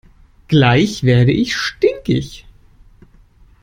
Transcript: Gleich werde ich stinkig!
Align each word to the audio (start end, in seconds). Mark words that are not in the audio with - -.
Gleich 0.47 1.03
werde 1.03 1.31
ich 1.31 1.55
stinkig! 1.55 2.47